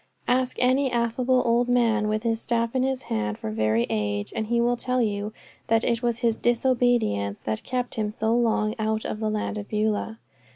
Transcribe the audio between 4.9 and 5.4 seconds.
you